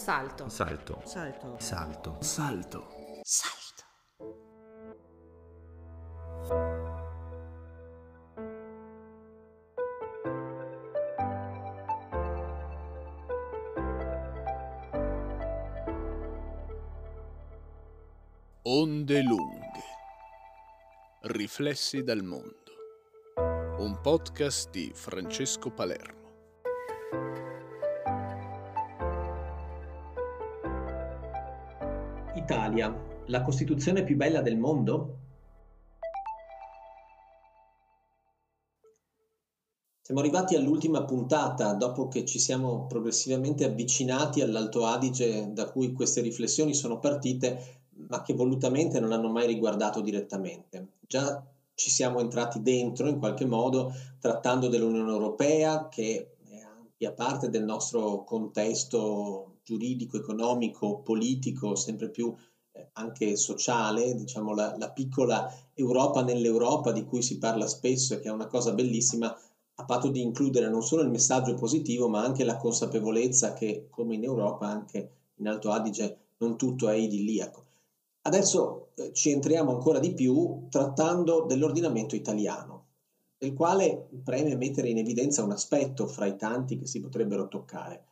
[0.00, 0.48] Salto.
[0.48, 1.02] Salto.
[1.04, 1.56] Salto.
[1.58, 2.16] Salto.
[2.22, 2.88] Salto.
[3.22, 3.84] Salto.
[18.62, 19.60] Onde lunghe.
[21.24, 22.54] Riflessi dal mondo.
[23.76, 26.20] Un podcast di Francesco Palermo.
[32.50, 32.92] Italia,
[33.26, 35.18] la Costituzione più bella del mondo?
[40.02, 46.22] Siamo arrivati all'ultima puntata dopo che ci siamo progressivamente avvicinati all'Alto Adige da cui queste
[46.22, 50.94] riflessioni sono partite, ma che volutamente non hanno mai riguardato direttamente.
[51.06, 51.40] Già
[51.74, 57.62] ci siamo entrati dentro in qualche modo trattando dell'Unione Europea che è ampia parte del
[57.62, 62.34] nostro contesto giuridico, economico, politico, sempre più
[62.72, 68.20] eh, anche sociale, diciamo la, la piccola Europa nell'Europa di cui si parla spesso e
[68.20, 69.36] che è una cosa bellissima,
[69.74, 74.14] a patto di includere non solo il messaggio positivo, ma anche la consapevolezza che, come
[74.14, 77.64] in Europa, anche in Alto Adige, non tutto è idilliaco.
[78.22, 82.84] Adesso eh, ci entriamo ancora di più trattando dell'ordinamento italiano,
[83.38, 88.04] del quale preme mettere in evidenza un aspetto fra i tanti che si potrebbero toccare,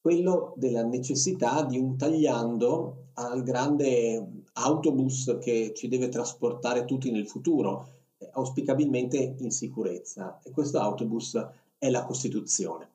[0.00, 7.28] quello della necessità di un tagliando al grande autobus che ci deve trasportare tutti nel
[7.28, 7.98] futuro,
[8.32, 11.38] auspicabilmente in sicurezza e questo autobus
[11.76, 12.88] è la Costituzione.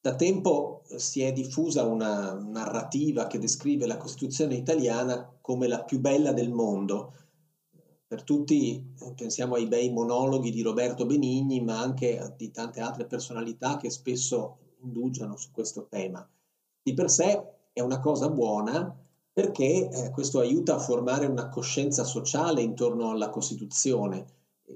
[0.00, 6.00] Da tempo si è diffusa una narrativa che descrive la Costituzione italiana come la più
[6.00, 7.12] bella del mondo.
[8.06, 13.76] Per tutti pensiamo ai bei monologhi di Roberto Benigni, ma anche di tante altre personalità
[13.76, 16.26] che spesso indugiano su questo tema.
[16.82, 17.42] Di per sé
[17.72, 18.96] è una cosa buona
[19.32, 24.26] perché eh, questo aiuta a formare una coscienza sociale intorno alla Costituzione.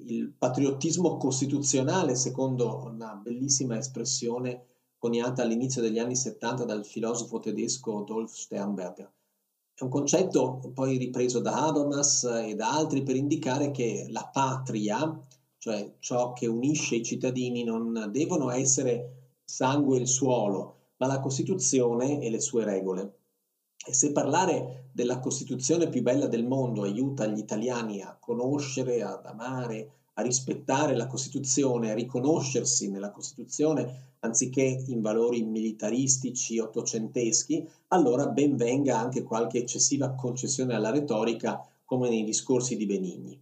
[0.06, 4.66] Il patriottismo costituzionale, secondo una bellissima espressione
[4.98, 9.12] coniata all'inizio degli anni 70 dal filosofo tedesco Dolf Sternberger.
[9.75, 15.20] È un concetto poi ripreso da Habermas e da altri per indicare che la patria,
[15.59, 21.21] cioè ciò che unisce i cittadini, non devono essere sangue e il suolo, ma la
[21.21, 23.19] Costituzione e le sue regole.
[23.87, 29.27] E se parlare della Costituzione più bella del mondo aiuta gli italiani a conoscere, ad
[29.27, 38.26] amare, a rispettare la Costituzione, a riconoscersi nella Costituzione anziché in valori militaristici ottocenteschi, allora
[38.28, 43.38] ben venga anche qualche eccessiva concessione alla retorica come nei discorsi di Benigni.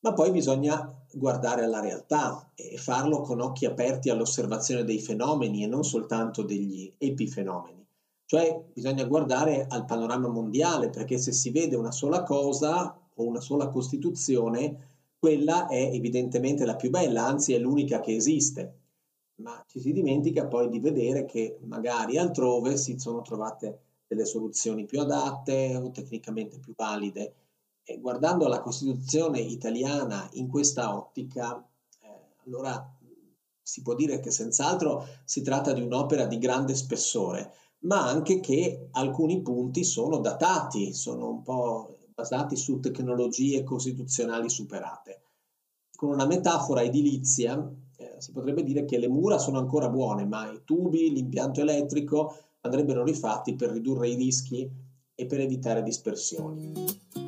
[0.00, 5.66] Ma poi bisogna guardare alla realtà e farlo con occhi aperti all'osservazione dei fenomeni e
[5.66, 7.86] non soltanto degli epifenomeni.
[8.24, 13.40] Cioè bisogna guardare al panorama mondiale perché se si vede una sola cosa o una
[13.40, 14.88] sola Costituzione,
[15.18, 18.74] quella è evidentemente la più bella, anzi è l'unica che esiste.
[19.40, 24.86] Ma ci si dimentica poi di vedere che magari altrove si sono trovate delle soluzioni
[24.86, 27.34] più adatte o tecnicamente più valide.
[27.82, 31.56] E guardando la Costituzione italiana in questa ottica,
[32.02, 32.96] eh, allora
[33.62, 38.88] si può dire che senz'altro si tratta di un'opera di grande spessore, ma anche che
[38.92, 45.22] alcuni punti sono datati, sono un po' basati su tecnologie costituzionali superate.
[45.94, 50.50] Con una metafora edilizia eh, si potrebbe dire che le mura sono ancora buone, ma
[50.50, 54.68] i tubi, l'impianto elettrico andrebbero rifatti per ridurre i rischi
[55.14, 57.19] e per evitare dispersioni.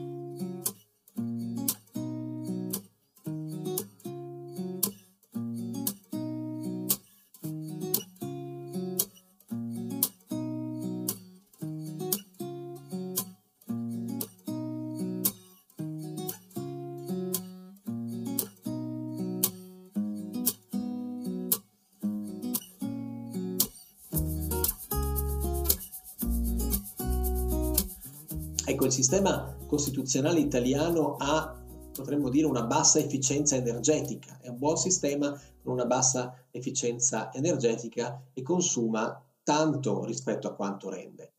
[29.02, 31.60] Sistema costituzionale italiano ha,
[31.92, 38.22] potremmo dire, una bassa efficienza energetica, è un buon sistema con una bassa efficienza energetica
[38.32, 41.32] e consuma tanto rispetto a quanto rende.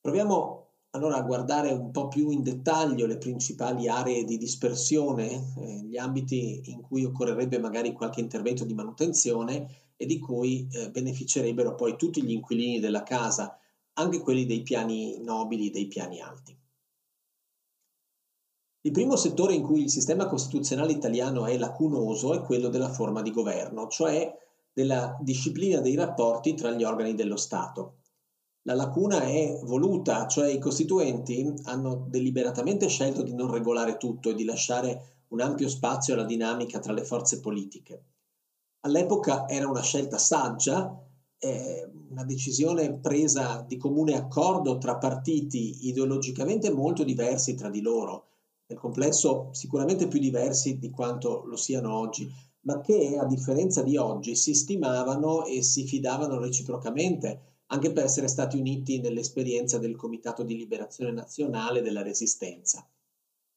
[0.00, 5.82] Proviamo allora a guardare un po' più in dettaglio le principali aree di dispersione, eh,
[5.82, 11.74] gli ambiti in cui occorrerebbe magari qualche intervento di manutenzione e di cui eh, beneficerebbero
[11.74, 13.58] poi tutti gli inquilini della casa,
[13.94, 16.56] anche quelli dei piani nobili, dei piani alti.
[18.82, 23.22] Il primo settore in cui il sistema costituzionale italiano è lacunoso è quello della forma
[23.22, 24.32] di governo, cioè
[24.72, 27.96] della disciplina dei rapporti tra gli organi dello Stato.
[28.62, 34.34] La lacuna è voluta, cioè i costituenti hanno deliberatamente scelto di non regolare tutto e
[34.34, 38.02] di lasciare un ampio spazio alla dinamica tra le forze politiche.
[38.80, 40.96] All'epoca era una scelta saggia,
[41.38, 48.26] eh, una decisione presa di comune accordo tra partiti ideologicamente molto diversi tra di loro,
[48.68, 52.30] nel complesso sicuramente più diversi di quanto lo siano oggi,
[52.62, 58.28] ma che a differenza di oggi si stimavano e si fidavano reciprocamente, anche per essere
[58.28, 62.86] stati uniti nell'esperienza del Comitato di Liberazione Nazionale della Resistenza.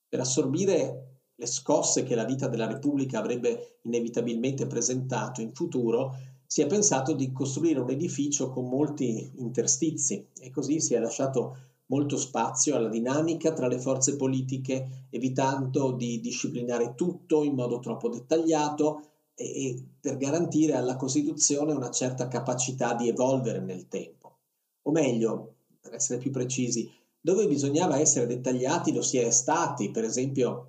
[0.08, 6.16] Per assorbire le scosse che la vita della Repubblica avrebbe inevitabilmente presentato in futuro,
[6.46, 11.71] si è pensato di costruire un edificio con molti interstizi e così si è lasciato
[11.92, 18.08] molto spazio alla dinamica tra le forze politiche, evitando di disciplinare tutto in modo troppo
[18.08, 24.38] dettagliato e, e per garantire alla Costituzione una certa capacità di evolvere nel tempo.
[24.84, 26.90] O meglio, per essere più precisi,
[27.20, 30.68] dove bisognava essere dettagliati lo si è stati, per esempio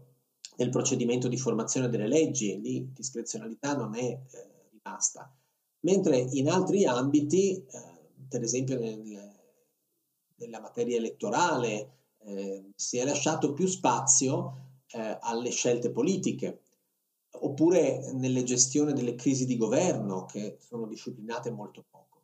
[0.57, 4.21] nel procedimento di formazione delle leggi, lì discrezionalità non è eh,
[4.71, 5.33] rimasta,
[5.81, 7.65] mentre in altri ambiti, eh,
[8.29, 9.32] per esempio nel,
[10.43, 11.91] nella materia elettorale
[12.25, 16.61] eh, si è lasciato più spazio eh, alle scelte politiche,
[17.31, 22.21] oppure nelle gestioni delle crisi di governo che sono disciplinate molto poco.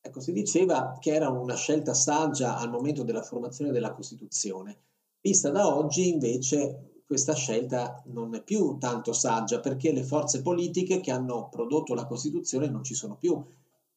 [0.00, 4.78] Ecco, si diceva che era una scelta saggia al momento della formazione della Costituzione.
[5.20, 11.00] Vista da oggi, invece, questa scelta non è più tanto saggia perché le forze politiche
[11.00, 13.44] che hanno prodotto la Costituzione non ci sono più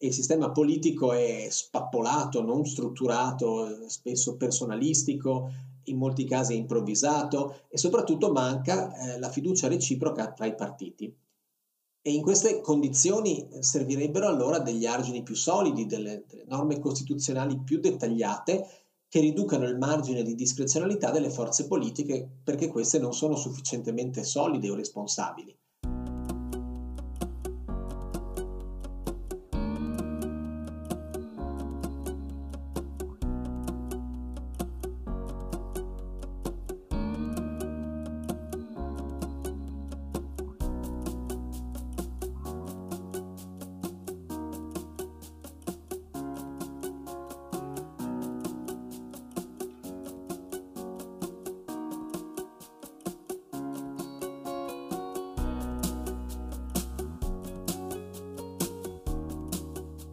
[0.02, 5.52] il sistema politico è spappolato, non strutturato, spesso personalistico,
[5.86, 11.14] in molti casi improvvisato e soprattutto manca eh, la fiducia reciproca tra i partiti.
[12.02, 17.80] E in queste condizioni servirebbero allora degli argini più solidi, delle, delle norme costituzionali più
[17.80, 18.68] dettagliate
[19.10, 24.70] che riducano il margine di discrezionalità delle forze politiche perché queste non sono sufficientemente solide
[24.70, 25.59] o responsabili.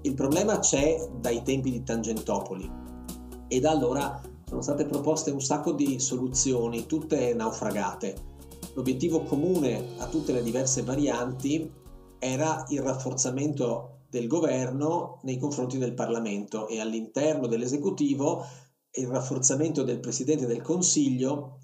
[0.06, 2.70] Il problema c'è dai tempi di Tangentopoli
[3.48, 8.14] e da allora sono state proposte un sacco di soluzioni, tutte naufragate.
[8.74, 11.68] L'obiettivo comune a tutte le diverse varianti
[12.20, 18.44] era il rafforzamento del governo nei confronti del Parlamento e all'interno dell'esecutivo
[18.92, 21.58] il rafforzamento del Presidente del Consiglio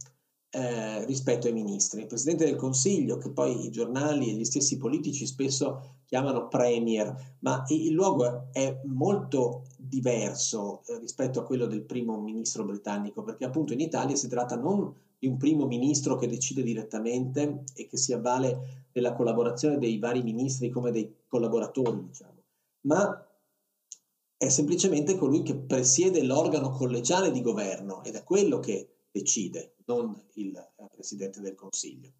[0.54, 2.02] eh, rispetto ai ministri.
[2.02, 7.37] Il Presidente del Consiglio, che poi i giornali e gli stessi politici spesso chiamano Premier,
[7.38, 13.46] ma il luogo è molto diverso eh, rispetto a quello del primo ministro britannico, perché
[13.46, 17.96] appunto in Italia si tratta non di un primo ministro che decide direttamente e che
[17.96, 22.43] si avvale della collaborazione dei vari ministri come dei collaboratori, diciamo,
[22.82, 23.26] ma
[24.37, 30.21] è semplicemente colui che presiede l'organo collegiale di governo ed è quello che decide, non
[30.35, 32.11] il eh, Presidente del Consiglio.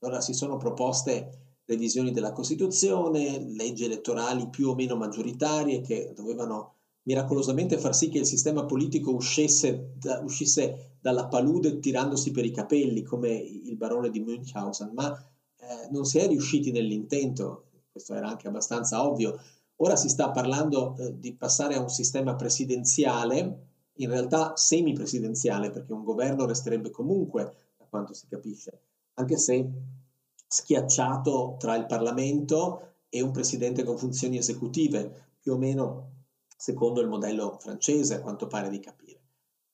[0.00, 6.74] Allora si sono proposte revisioni della Costituzione, leggi elettorali più o meno maggioritarie che dovevano
[7.04, 12.52] miracolosamente far sì che il sistema politico uscisse, da, uscisse dalla palude tirandosi per i
[12.52, 18.28] capelli come il barone di Münchhausen, ma eh, non si è riusciti nell'intento, questo era
[18.28, 19.40] anche abbastanza ovvio.
[19.76, 25.92] Ora si sta parlando eh, di passare a un sistema presidenziale in realtà semipresidenziale, perché
[25.92, 27.42] un governo resterebbe comunque,
[27.78, 28.80] a quanto si capisce,
[29.14, 29.70] anche se
[30.46, 36.10] schiacciato tra il Parlamento e un presidente con funzioni esecutive, più o meno
[36.56, 39.20] secondo il modello francese, a quanto pare di capire.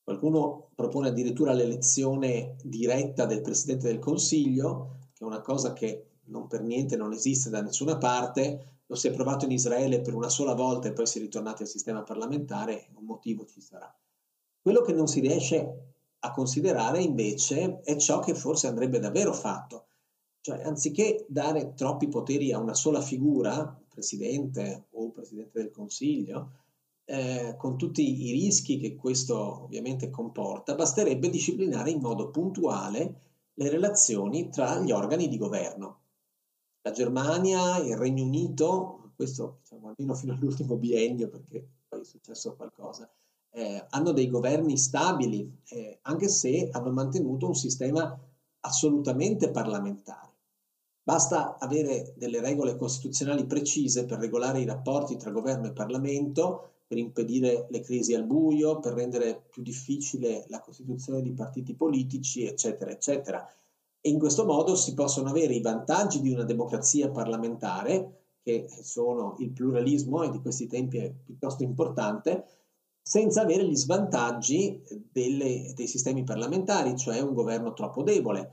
[0.03, 6.47] Qualcuno propone addirittura l'elezione diretta del Presidente del Consiglio, che è una cosa che non
[6.47, 10.29] per niente non esiste da nessuna parte, lo si è provato in Israele per una
[10.29, 13.93] sola volta e poi si è ritornati al sistema parlamentare, un motivo ci sarà.
[14.61, 19.85] Quello che non si riesce a considerare invece è ciò che forse andrebbe davvero fatto,
[20.41, 26.51] cioè anziché dare troppi poteri a una sola figura, presidente o presidente del Consiglio,
[27.05, 33.21] eh, con tutti i rischi che questo ovviamente comporta, basterebbe disciplinare in modo puntuale
[33.53, 35.97] le relazioni tra gli organi di governo.
[36.81, 42.55] La Germania, il Regno Unito, questo diciamo almeno fino all'ultimo biennio, perché poi è successo
[42.55, 43.09] qualcosa,
[43.51, 48.17] eh, hanno dei governi stabili, eh, anche se hanno mantenuto un sistema
[48.61, 50.27] assolutamente parlamentare.
[51.01, 56.97] Basta avere delle regole costituzionali precise per regolare i rapporti tra governo e Parlamento, per
[56.97, 62.91] impedire le crisi al buio, per rendere più difficile la costituzione di partiti politici, eccetera,
[62.91, 63.47] eccetera.
[64.01, 69.35] E in questo modo si possono avere i vantaggi di una democrazia parlamentare, che sono
[69.39, 72.45] il pluralismo e di questi tempi è piuttosto importante,
[73.09, 78.51] senza avere gli svantaggi delle, dei sistemi parlamentari, cioè un governo troppo debole.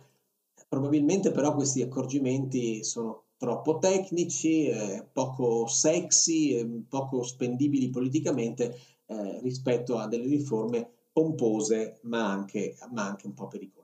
[0.66, 9.40] Probabilmente però questi accorgimenti sono troppo tecnici, eh, poco sexy, eh, poco spendibili politicamente eh,
[9.42, 13.75] rispetto a delle riforme pompose ma anche, ma anche un po' pericolose.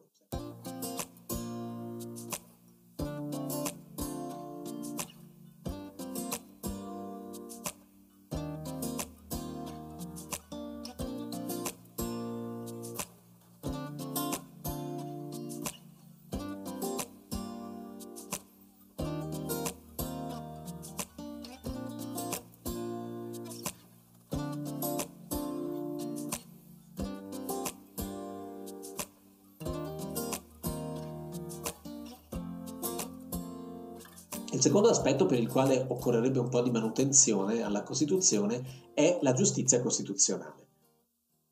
[34.62, 39.32] Il secondo aspetto per il quale occorrerebbe un po' di manutenzione alla Costituzione è la
[39.32, 40.68] giustizia costituzionale.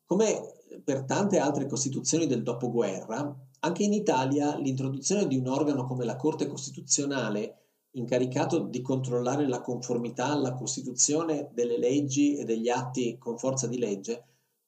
[0.05, 6.05] Come per tante altre Costituzioni del dopoguerra, anche in Italia l'introduzione di un organo come
[6.05, 7.57] la Corte Costituzionale,
[7.95, 13.77] incaricato di controllare la conformità alla Costituzione delle leggi e degli atti con forza di
[13.77, 14.23] legge,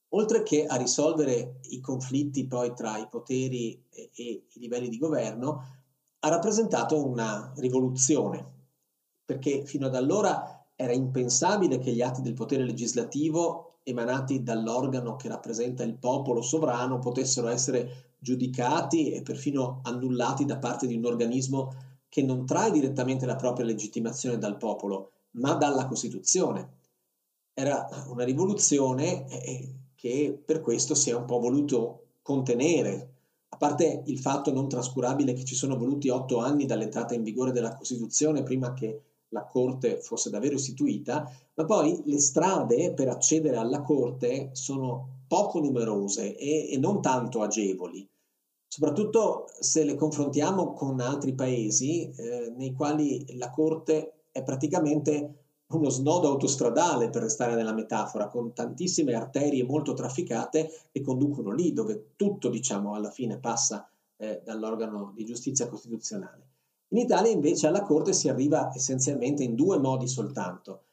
[0.09, 4.97] oltre che a risolvere i conflitti poi tra i poteri e, e i livelli di
[4.97, 5.82] governo,
[6.25, 8.51] ha rappresentato una rivoluzione,
[9.25, 15.27] perché fino ad allora era impensabile che gli atti del potere legislativo emanati dall'organo che
[15.27, 21.75] rappresenta il popolo sovrano potessero essere giudicati e perfino annullati da parte di un organismo
[22.07, 26.77] che non trae direttamente la propria legittimazione dal popolo, ma dalla Costituzione.
[27.53, 33.12] Era una rivoluzione eh, che per questo si è un po' voluto contenere,
[33.53, 37.51] a parte il fatto non trascurabile che ci sono voluti otto anni dall'entrata in vigore
[37.51, 43.57] della Costituzione prima che la Corte fosse davvero istituita, ma poi le strade per accedere
[43.57, 48.07] alla Corte sono poco numerose e, e non tanto agevoli,
[48.67, 55.42] soprattutto se le confrontiamo con altri paesi eh, nei quali la Corte è praticamente
[55.77, 61.73] uno snodo autostradale, per restare nella metafora, con tantissime arterie molto trafficate che conducono lì,
[61.73, 66.47] dove tutto, diciamo, alla fine passa eh, dall'organo di giustizia costituzionale.
[66.89, 70.83] In Italia invece alla Corte si arriva essenzialmente in due modi soltanto.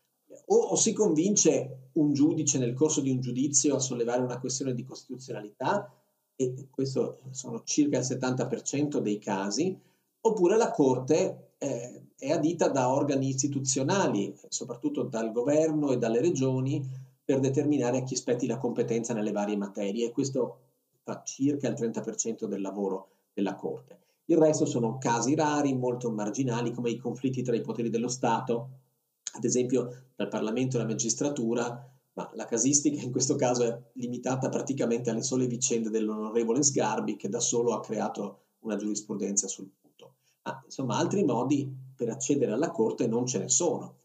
[0.46, 4.74] O, o si convince un giudice nel corso di un giudizio a sollevare una questione
[4.74, 5.92] di costituzionalità,
[6.34, 9.78] e questo sono circa il 70% dei casi,
[10.22, 16.86] oppure la Corte eh, è adita da organi istituzionali, soprattutto dal governo e dalle regioni,
[17.24, 20.58] per determinare a chi spetti la competenza nelle varie materie e questo
[21.02, 23.98] fa circa il 30% del lavoro della Corte.
[24.26, 28.68] Il resto sono casi rari, molto marginali, come i conflitti tra i poteri dello Stato,
[29.32, 34.48] ad esempio dal Parlamento e la magistratura, ma la casistica in questo caso è limitata
[34.48, 40.16] praticamente alle sole vicende dell'onorevole Sgarbi, che da solo ha creato una giurisprudenza sul punto.
[40.42, 43.96] Ma insomma, altri modi per accedere alla Corte non ce ne sono.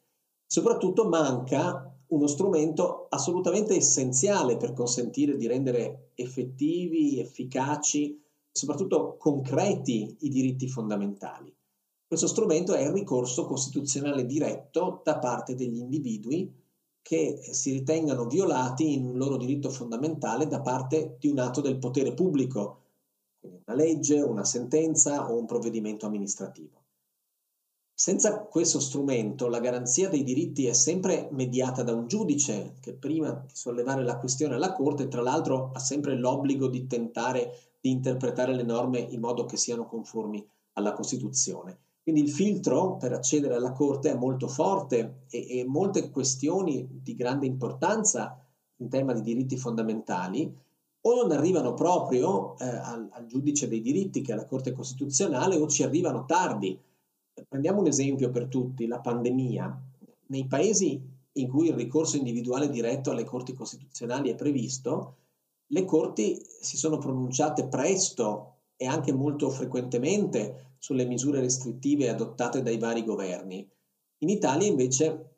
[0.46, 8.22] Soprattutto manca uno strumento assolutamente essenziale per consentire di rendere effettivi, efficaci
[8.52, 11.56] soprattutto concreti i diritti fondamentali.
[12.06, 16.54] Questo strumento è il ricorso costituzionale diretto da parte degli individui
[17.02, 21.78] che si ritengano violati in un loro diritto fondamentale da parte di un atto del
[21.78, 22.82] potere pubblico,
[23.40, 26.85] quindi una legge, una sentenza o un provvedimento amministrativo.
[27.98, 33.32] Senza questo strumento la garanzia dei diritti è sempre mediata da un giudice che prima
[33.32, 38.54] di sollevare la questione alla Corte, tra l'altro, ha sempre l'obbligo di tentare di interpretare
[38.54, 41.78] le norme in modo che siano conformi alla Costituzione.
[42.04, 47.16] Quindi il filtro per accedere alla Corte è molto forte e, e molte questioni di
[47.16, 48.38] grande importanza
[48.80, 50.54] in tema di diritti fondamentali
[51.00, 55.56] o non arrivano proprio eh, al, al giudice dei diritti che è la Corte Costituzionale
[55.56, 56.78] o ci arrivano tardi
[57.48, 59.82] Prendiamo un esempio per tutti, la pandemia.
[60.28, 61.02] Nei paesi
[61.34, 65.18] in cui il ricorso individuale diretto alle corti costituzionali è previsto,
[65.68, 72.78] le corti si sono pronunciate presto e anche molto frequentemente sulle misure restrittive adottate dai
[72.78, 73.68] vari governi.
[74.20, 75.36] In Italia invece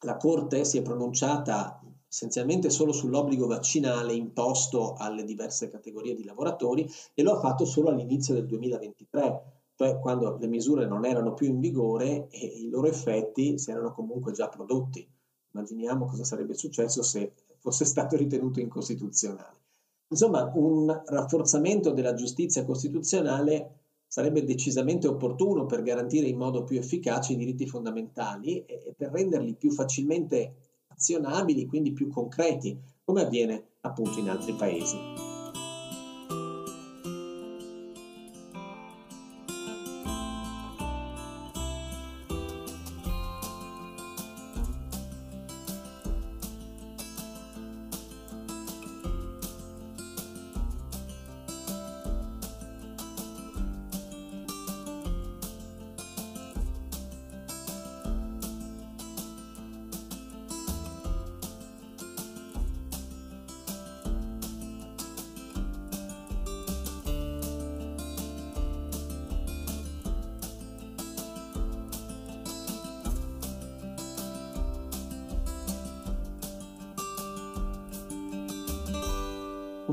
[0.00, 6.88] la Corte si è pronunciata essenzialmente solo sull'obbligo vaccinale imposto alle diverse categorie di lavoratori
[7.14, 11.46] e lo ha fatto solo all'inizio del 2023, cioè quando le misure non erano più
[11.46, 15.06] in vigore e i loro effetti si erano comunque già prodotti.
[15.52, 19.64] Immaginiamo cosa sarebbe successo se fosse stato ritenuto incostituzionale.
[20.08, 27.32] Insomma, un rafforzamento della giustizia costituzionale sarebbe decisamente opportuno per garantire in modo più efficace
[27.32, 30.54] i diritti fondamentali e per renderli più facilmente
[30.86, 35.35] azionabili, quindi più concreti, come avviene appunto in altri paesi.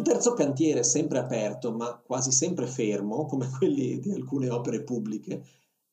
[0.03, 5.41] Un terzo cantiere sempre aperto, ma quasi sempre fermo, come quelli di alcune opere pubbliche,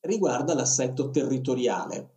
[0.00, 2.14] riguarda l'assetto territoriale.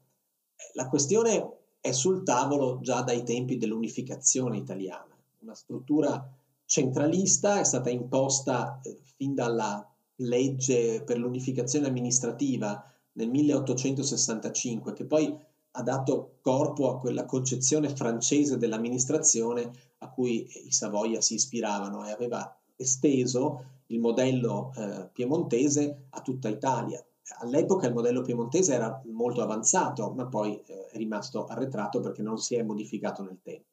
[0.74, 5.16] La questione è sul tavolo già dai tempi dell'unificazione italiana.
[5.42, 6.28] Una struttura
[6.66, 15.38] centralista è stata imposta eh, fin dalla legge per l'unificazione amministrativa nel 1865, che poi
[15.76, 22.12] ha dato corpo a quella concezione francese dell'amministrazione a cui i Savoia si ispiravano e
[22.12, 27.04] aveva esteso il modello eh, piemontese a tutta Italia.
[27.40, 32.38] All'epoca il modello piemontese era molto avanzato, ma poi eh, è rimasto arretrato perché non
[32.38, 33.68] si è modificato nel tempo.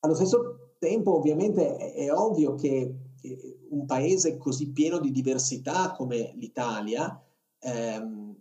[0.00, 5.92] Allo stesso tempo, ovviamente, è, è ovvio che eh, un paese così pieno di diversità
[5.92, 7.20] come l'Italia
[7.58, 8.36] ehm,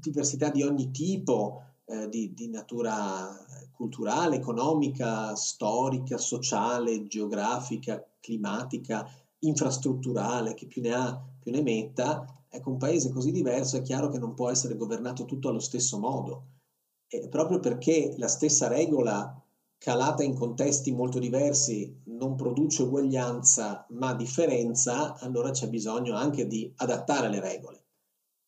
[0.00, 9.08] diversità di ogni tipo, eh, di, di, natura culturale, economica, storica, sociale, geografica, climatica,
[9.40, 14.08] infrastrutturale, che più ne ha più ne metta, ecco un paese così diverso è chiaro
[14.10, 16.42] che non può essere governato tutto allo stesso modo.
[17.08, 19.42] E proprio perché la stessa regola
[19.78, 26.70] calata in contesti molto diversi non produce uguaglianza ma differenza, allora c'è bisogno anche di
[26.76, 27.84] adattare le regole.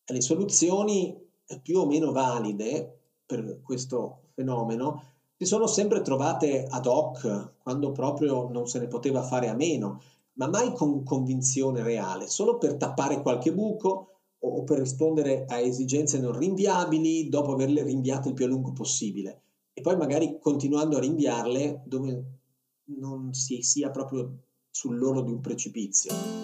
[0.05, 1.17] E le soluzioni
[1.63, 5.03] più o meno valide per questo fenomeno
[5.37, 10.03] si sono sempre trovate ad hoc quando proprio non se ne poteva fare a meno,
[10.35, 14.09] ma mai con convinzione reale, solo per tappare qualche buco
[14.39, 19.43] o per rispondere a esigenze non rinviabili dopo averle rinviate il più a lungo possibile
[19.73, 22.25] e poi magari continuando a rinviarle dove
[22.99, 26.40] non si sia proprio sull'oro di un precipizio.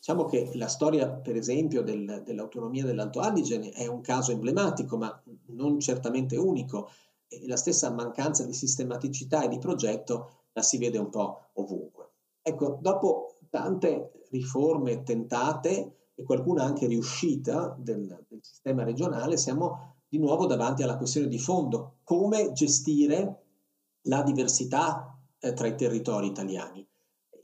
[0.00, 5.22] Diciamo che la storia, per esempio, del, dell'autonomia dell'Alto Adige è un caso emblematico, ma
[5.48, 6.88] non certamente unico.
[7.28, 12.12] E la stessa mancanza di sistematicità e di progetto la si vede un po' ovunque.
[12.40, 20.18] Ecco, dopo tante riforme tentate e qualcuna anche riuscita del, del sistema regionale, siamo di
[20.18, 23.42] nuovo davanti alla questione di fondo, come gestire
[24.04, 26.88] la diversità eh, tra i territori italiani.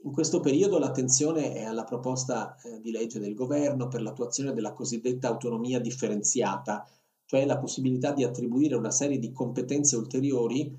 [0.07, 4.73] In questo periodo l'attenzione è alla proposta eh, di legge del governo per l'attuazione della
[4.73, 6.89] cosiddetta autonomia differenziata,
[7.25, 10.73] cioè la possibilità di attribuire una serie di competenze ulteriori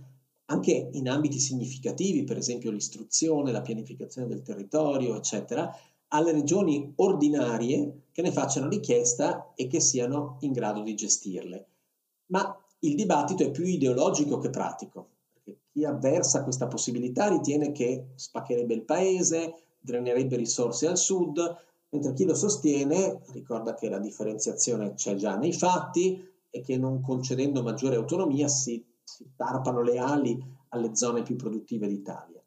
[0.46, 5.76] anche in ambiti significativi, per esempio l'istruzione, la pianificazione del territorio, eccetera,
[6.08, 11.68] alle regioni ordinarie che ne facciano richiesta e che siano in grado di gestirle.
[12.28, 15.17] Ma il dibattito è più ideologico che pratico
[15.72, 21.40] chi avversa questa possibilità ritiene che spaccherebbe il paese, drenerebbe risorse al sud,
[21.90, 27.02] mentre chi lo sostiene ricorda che la differenziazione c'è già nei fatti e che non
[27.02, 30.38] concedendo maggiore autonomia si, si tarpano le ali
[30.70, 32.42] alle zone più produttive d'Italia.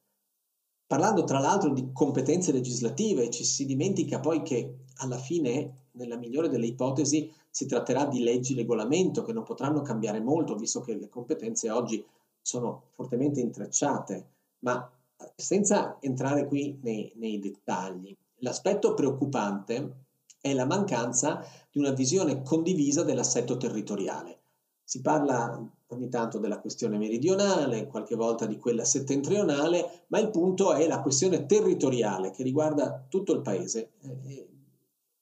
[0.86, 6.48] Parlando tra l'altro di competenze legislative, ci si dimentica poi che alla fine, nella migliore
[6.48, 11.08] delle ipotesi, si tratterà di leggi regolamento che non potranno cambiare molto, visto che le
[11.08, 12.04] competenze oggi
[12.42, 14.28] sono fortemente intrecciate,
[14.60, 14.90] ma
[15.36, 18.16] senza entrare qui nei, nei dettagli.
[18.36, 20.06] L'aspetto preoccupante
[20.40, 24.38] è la mancanza di una visione condivisa dell'assetto territoriale.
[24.82, 30.72] Si parla ogni tanto della questione meridionale, qualche volta di quella settentrionale, ma il punto
[30.72, 34.48] è la questione territoriale che riguarda tutto il paese eh,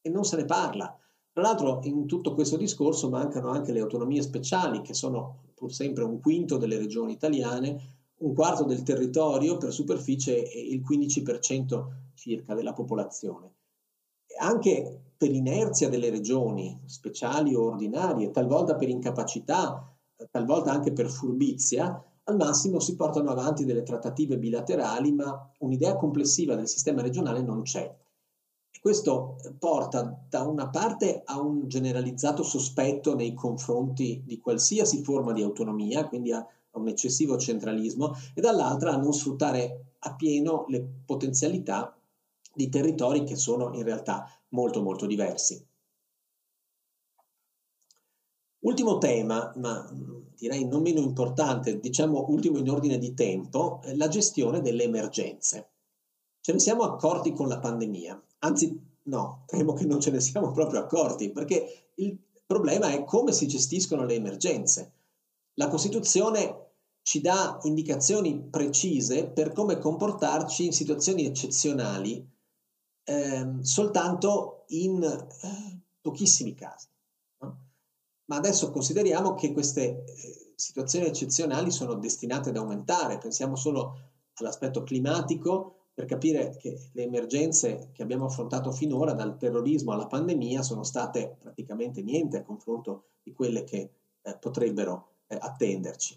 [0.00, 0.96] e non se ne parla.
[1.38, 6.02] Tra l'altro in tutto questo discorso mancano anche le autonomie speciali, che sono pur sempre
[6.02, 7.78] un quinto delle regioni italiane,
[8.16, 13.52] un quarto del territorio per superficie e il 15% circa della popolazione.
[14.40, 19.96] Anche per inerzia delle regioni, speciali o ordinarie, talvolta per incapacità,
[20.32, 26.56] talvolta anche per furbizia, al massimo si portano avanti delle trattative bilaterali, ma un'idea complessiva
[26.56, 27.94] del sistema regionale non c'è.
[28.80, 35.42] Questo porta da una parte a un generalizzato sospetto nei confronti di qualsiasi forma di
[35.42, 41.96] autonomia, quindi a un eccessivo centralismo, e dall'altra a non sfruttare appieno le potenzialità
[42.54, 45.64] di territori che sono in realtà molto molto diversi.
[48.60, 49.88] Ultimo tema, ma
[50.36, 55.70] direi non meno importante, diciamo ultimo in ordine di tempo, la gestione delle emergenze.
[56.40, 60.50] Ce ne siamo accorti con la pandemia, anzi no, temo che non ce ne siamo
[60.52, 64.92] proprio accorti, perché il problema è come si gestiscono le emergenze.
[65.54, 66.66] La Costituzione
[67.02, 72.26] ci dà indicazioni precise per come comportarci in situazioni eccezionali
[73.04, 76.86] eh, soltanto in eh, pochissimi casi.
[77.40, 77.58] No?
[78.26, 83.98] Ma adesso consideriamo che queste eh, situazioni eccezionali sono destinate ad aumentare, pensiamo solo
[84.34, 90.62] all'aspetto climatico per capire che le emergenze che abbiamo affrontato finora, dal terrorismo alla pandemia,
[90.62, 93.90] sono state praticamente niente a confronto di quelle che
[94.22, 96.16] eh, potrebbero eh, attenderci.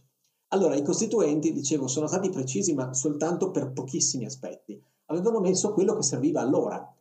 [0.50, 5.96] Allora, i costituenti, dicevo, sono stati precisi, ma soltanto per pochissimi aspetti avevano messo quello
[5.96, 6.96] che serviva allora,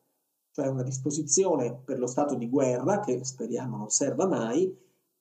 [0.51, 4.75] cioè una disposizione per lo stato di guerra, che speriamo non serva mai,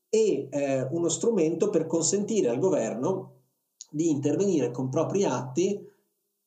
[0.07, 3.33] e eh, uno strumento per consentire al governo
[3.91, 5.87] di intervenire con propri atti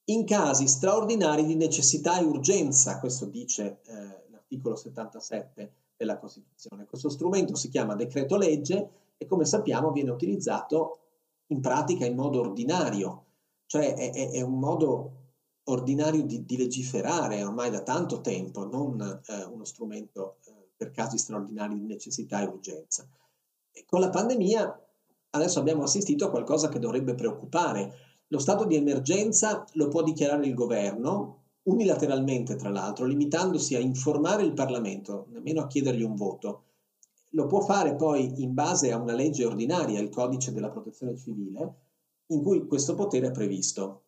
[0.07, 6.87] in casi straordinari di necessità e urgenza, questo dice eh, l'articolo 77 della Costituzione.
[6.87, 10.99] Questo strumento si chiama decreto legge e come sappiamo viene utilizzato
[11.47, 13.25] in pratica in modo ordinario,
[13.67, 15.13] cioè è, è, è un modo
[15.65, 21.19] ordinario di, di, legiferare ormai da tanto tempo, non eh, uno strumento eh, per casi
[21.19, 23.07] straordinari di necessità e urgenza.
[23.71, 24.83] E con la pandemia
[25.31, 28.11] adesso abbiamo assistito a qualcosa che dovrebbe preoccupare.
[28.33, 34.43] Lo stato di emergenza lo può dichiarare il governo, unilateralmente tra l'altro, limitandosi a informare
[34.43, 36.63] il Parlamento, nemmeno a chiedergli un voto.
[37.33, 41.75] Lo può fare poi in base a una legge ordinaria, il codice della protezione civile,
[42.29, 44.05] in cui questo potere è previsto.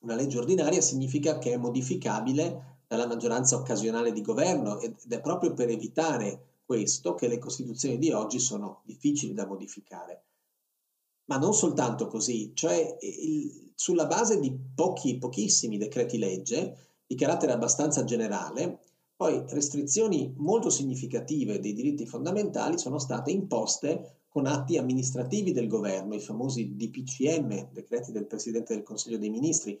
[0.00, 5.52] Una legge ordinaria significa che è modificabile dalla maggioranza occasionale di governo ed è proprio
[5.52, 10.24] per evitare questo che le costituzioni di oggi sono difficili da modificare.
[11.26, 17.52] Ma non soltanto così, cioè il, sulla base di pochi, pochissimi decreti legge di carattere
[17.52, 18.80] abbastanza generale,
[19.16, 26.14] poi restrizioni molto significative dei diritti fondamentali sono state imposte con atti amministrativi del governo,
[26.14, 29.78] i famosi DPCM, decreti del Presidente del Consiglio dei Ministri,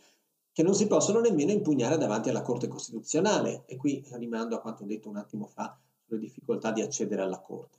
[0.52, 3.62] che non si possono nemmeno impugnare davanti alla Corte Costituzionale.
[3.66, 7.78] E qui rimando a quanto detto un attimo fa sulle difficoltà di accedere alla Corte.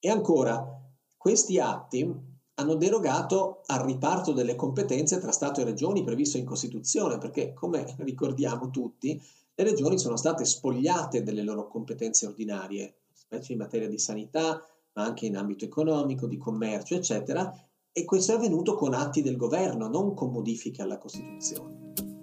[0.00, 0.80] E ancora,
[1.16, 2.10] questi atti
[2.58, 7.94] hanno derogato al riparto delle competenze tra Stato e Regioni previsto in Costituzione, perché come
[7.98, 9.20] ricordiamo tutti,
[9.54, 15.04] le regioni sono state spogliate delle loro competenze ordinarie, specie in materia di sanità, ma
[15.04, 17.52] anche in ambito economico, di commercio, eccetera,
[17.92, 22.17] e questo è avvenuto con atti del governo, non con modifiche alla Costituzione.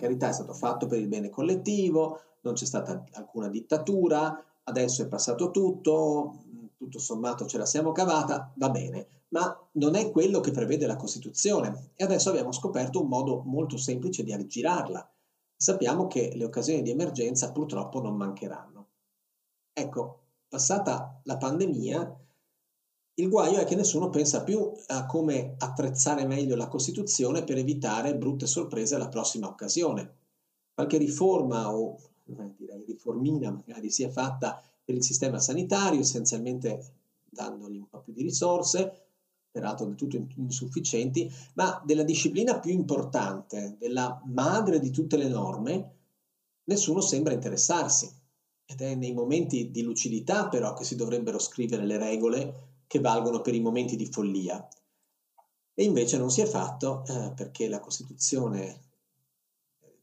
[0.00, 5.06] Carità è stato fatto per il bene collettivo, non c'è stata alcuna dittatura, adesso è
[5.06, 6.38] passato tutto,
[6.76, 10.96] tutto sommato ce la siamo cavata, va bene, ma non è quello che prevede la
[10.96, 15.08] Costituzione e adesso abbiamo scoperto un modo molto semplice di aggirarla.
[15.54, 18.86] Sappiamo che le occasioni di emergenza purtroppo non mancheranno.
[19.72, 22.18] Ecco, passata la pandemia,
[23.20, 28.16] il guaio è che nessuno pensa più a come attrezzare meglio la Costituzione per evitare
[28.16, 30.14] brutte sorprese alla prossima occasione.
[30.72, 31.98] Qualche riforma o
[32.56, 36.94] direi riformina magari sia fatta per il sistema sanitario, essenzialmente
[37.28, 39.08] dandogli un po' più di risorse,
[39.50, 45.94] peraltro del tutto insufficienti, ma della disciplina più importante, della madre di tutte le norme,
[46.64, 48.10] nessuno sembra interessarsi.
[48.64, 53.40] Ed è nei momenti di lucidità però che si dovrebbero scrivere le regole che valgono
[53.40, 54.66] per i momenti di follia.
[55.74, 58.80] E invece non si è fatto eh, perché la Costituzione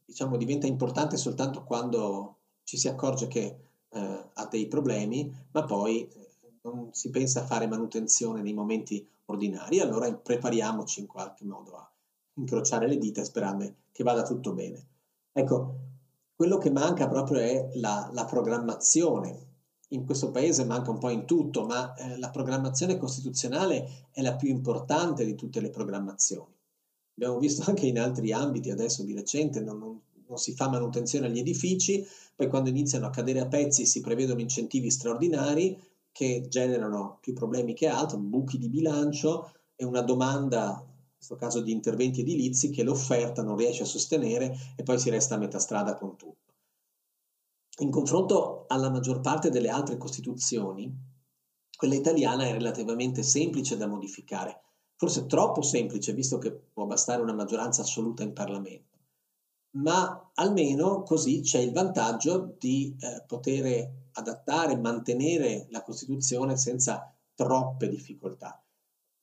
[0.06, 3.58] diciamo, diventa importante soltanto quando ci si accorge che
[3.90, 6.30] eh, ha dei problemi, ma poi eh,
[6.62, 11.92] non si pensa a fare manutenzione nei momenti ordinari, allora prepariamoci in qualche modo a
[12.36, 14.86] incrociare le dita sperando che vada tutto bene.
[15.30, 15.74] Ecco,
[16.34, 19.47] quello che manca proprio è la, la programmazione.
[19.92, 24.36] In questo paese manca un po' in tutto, ma eh, la programmazione costituzionale è la
[24.36, 26.54] più importante di tutte le programmazioni.
[27.14, 31.26] Abbiamo visto anche in altri ambiti, adesso di recente, non, non, non si fa manutenzione
[31.26, 35.80] agli edifici, poi quando iniziano a cadere a pezzi si prevedono incentivi straordinari
[36.12, 41.60] che generano più problemi che altro, buchi di bilancio e una domanda, in questo caso
[41.60, 45.58] di interventi edilizi, che l'offerta non riesce a sostenere e poi si resta a metà
[45.58, 46.47] strada con tutto.
[47.78, 50.92] In confronto alla maggior parte delle altre Costituzioni,
[51.76, 54.62] quella italiana è relativamente semplice da modificare,
[54.96, 58.88] forse troppo semplice, visto che può bastare una maggioranza assoluta in Parlamento
[59.70, 67.88] ma almeno così c'è il vantaggio di eh, poter adattare, mantenere la Costituzione senza troppe
[67.88, 68.62] difficoltà,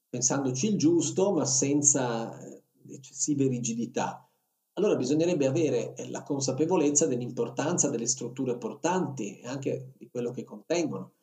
[0.08, 4.25] pensandoci il giusto ma senza eh, eccessive rigidità.
[4.78, 10.44] Allora bisognerebbe avere eh, la consapevolezza dell'importanza delle strutture portanti e anche di quello che
[10.44, 11.14] contengono.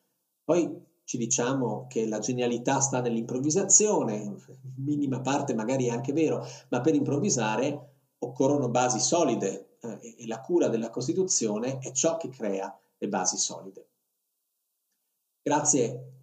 [0.43, 4.35] Poi ci diciamo che la genialità sta nell'improvvisazione,
[4.77, 10.41] minima parte magari è anche vero, ma per improvvisare occorrono basi solide eh, e la
[10.41, 13.87] cura della Costituzione è ciò che crea le basi solide.
[15.43, 16.22] Grazie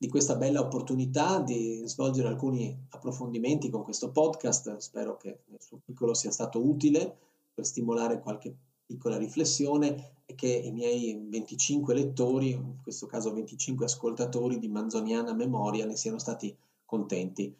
[0.00, 5.80] di questa bella opportunità di svolgere alcuni approfondimenti con questo podcast, spero che nel suo
[5.84, 7.16] piccolo sia stato utile
[7.52, 8.54] per stimolare qualche
[8.86, 15.34] piccola riflessione e che i miei 25 lettori, in questo caso 25 ascoltatori di Manzoniana
[15.34, 17.52] Memoria, ne siano stati contenti.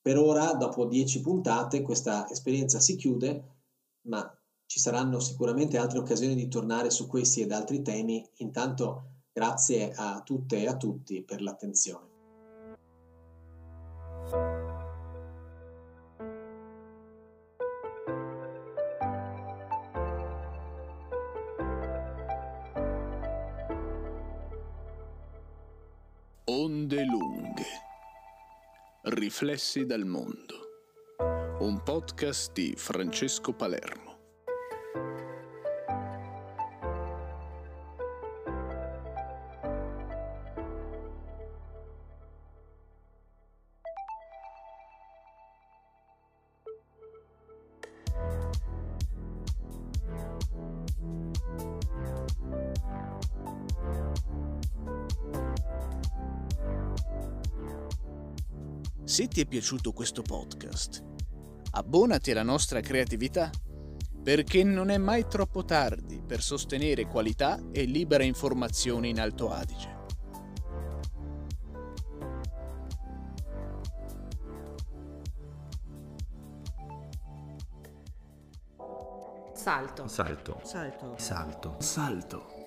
[0.00, 3.44] Per ora, dopo dieci puntate, questa esperienza si chiude,
[4.02, 4.34] ma
[4.66, 8.24] ci saranno sicuramente altre occasioni di tornare su questi ed altri temi.
[8.36, 12.10] Intanto, grazie a tutte e a tutti per l'attenzione.
[26.44, 27.64] Onde lunghe.
[29.02, 30.60] Riflessi dal mondo.
[31.60, 34.11] Un podcast di Francesco Palermo.
[59.32, 61.02] Ti è piaciuto questo podcast,
[61.70, 63.50] abbonati alla nostra creatività,
[64.22, 70.00] perché non è mai troppo tardi per sostenere qualità e libera informazione in Alto Adige.
[79.54, 80.08] Salto.
[80.08, 80.60] Salto.
[80.62, 81.14] Salto.
[81.16, 81.16] Salto.
[81.16, 81.76] Salto.
[81.78, 82.61] Salto.